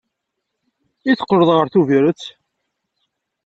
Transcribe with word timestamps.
I 1.11 1.13
teqqleḍ 1.19 1.49
ɣer 1.55 1.67
Tubiret? 1.73 2.21